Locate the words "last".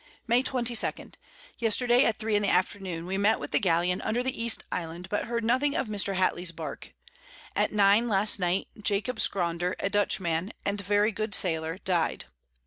8.07-8.39